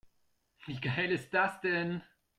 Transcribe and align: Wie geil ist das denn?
Wie 0.65 0.81
geil 0.81 1.11
ist 1.11 1.31
das 1.31 1.61
denn? 1.61 2.01